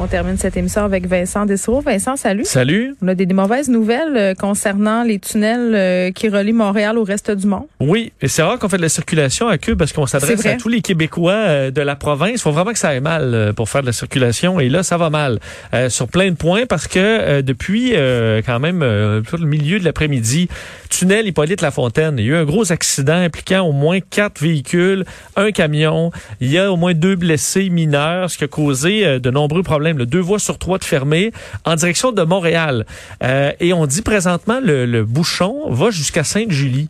[0.00, 1.80] On termine cette émission avec Vincent Dessereau.
[1.80, 2.44] Vincent, salut.
[2.44, 2.94] Salut.
[3.02, 7.02] On a des, des mauvaises nouvelles euh, concernant les tunnels euh, qui relient Montréal au
[7.02, 7.64] reste du monde.
[7.80, 10.54] Oui, et c'est rare qu'on fait de la circulation à Cube parce qu'on s'adresse à
[10.54, 12.30] tous les Québécois euh, de la province.
[12.34, 14.60] Il faut vraiment que ça aille mal pour faire de la circulation.
[14.60, 15.40] Et là, ça va mal
[15.74, 18.78] euh, sur plein de points parce que euh, depuis euh, quand même
[19.28, 20.48] tout le milieu de l'après-midi,
[20.90, 25.04] tunnel Hippolyte Lafontaine, il y a eu un gros accident impliquant au moins quatre véhicules,
[25.34, 26.12] un camion.
[26.40, 29.87] Il y a au moins deux blessés mineurs, ce qui a causé de nombreux problèmes.
[29.94, 31.32] Deux voies sur trois de fermées
[31.64, 32.86] en direction de Montréal.
[33.22, 36.88] Euh, et on dit présentement le bouchon va jusqu'à Sainte-Julie.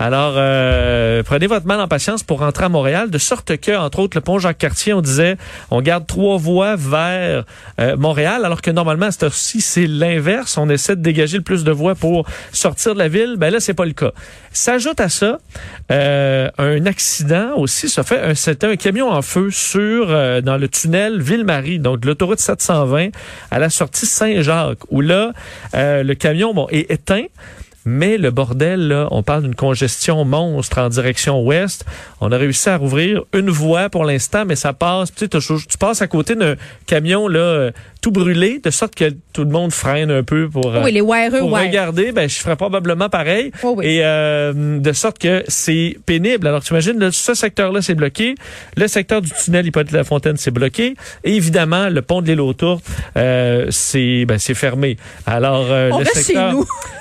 [0.00, 4.00] Alors, euh, prenez votre mal en patience pour rentrer à Montréal, de sorte que, entre
[4.00, 5.36] autres, le pont Jacques-Cartier, on disait,
[5.70, 7.44] on garde trois voies vers
[7.80, 10.58] euh, Montréal, alors que normalement, à cette heure-ci, c'est l'inverse.
[10.58, 13.36] On essaie de dégager le plus de voies pour sortir de la ville.
[13.38, 14.10] Ben là, c'est pas le cas.
[14.52, 15.38] S'ajoute à ça
[15.92, 17.88] euh, un accident aussi.
[17.88, 22.04] Ça fait, un- c'était un camion en feu sur euh, dans le tunnel Ville-Marie, donc
[22.04, 23.08] l'autoroute 720
[23.52, 25.32] à la sortie Saint-Jacques, où là,
[25.74, 27.24] euh, le camion bon, est éteint.
[27.84, 31.84] Mais le bordel, là, on parle d'une congestion monstre en direction ouest.
[32.20, 35.14] On a réussi à rouvrir une voie pour l'instant, mais ça passe.
[35.14, 37.70] Tu, sais, tu passes à côté d'un camion là euh,
[38.04, 41.00] tout brûlé, de sorte que tout le monde freine un peu pour, euh, oui, les
[41.00, 41.68] wireux, pour ouais.
[41.68, 42.12] regarder.
[42.12, 43.50] Ben, je ferais probablement pareil.
[43.62, 43.86] Oui, oui.
[43.86, 46.46] Et euh, de sorte que c'est pénible.
[46.46, 48.34] Alors, tu imagines, là, ce secteur-là, c'est bloqué.
[48.76, 50.96] Le secteur du tunnel Hippolyte la Fontaine, c'est bloqué.
[51.24, 52.84] Et évidemment, le pont de l'île aux Tourtes,
[53.16, 54.98] euh, c'est ben, fermé.
[55.24, 56.54] Alors, euh, le secteur,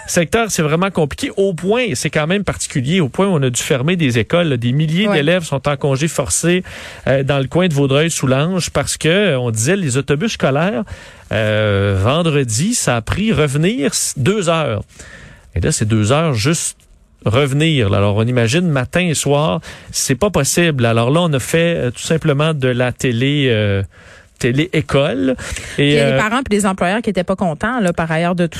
[0.07, 1.31] secteur, c'est vraiment compliqué.
[1.37, 4.47] Au point, c'est quand même particulier, au point où on a dû fermer des écoles.
[4.47, 4.57] là.
[4.57, 5.17] Des milliers Ouais.
[5.17, 6.63] d'élèves sont en congé forcé
[7.07, 10.83] euh, dans le coin de Vaudreuil-Soulanges parce que, on disait, les autobus scolaires,
[11.31, 14.83] euh, vendredi, ça a pris revenir deux heures.
[15.55, 16.77] Et là, c'est deux heures juste
[17.25, 17.93] revenir.
[17.93, 19.61] Alors, on imagine matin et soir,
[19.91, 20.85] c'est pas possible.
[20.85, 23.47] Alors là, on a fait euh, tout simplement de la télé...
[23.49, 23.83] euh,
[24.39, 25.35] télé-école.
[25.77, 28.11] Il Et, y a les parents et les employeurs qui étaient pas contents, là, par
[28.11, 28.59] ailleurs, de tout